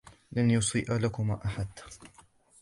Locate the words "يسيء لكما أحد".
0.51-1.69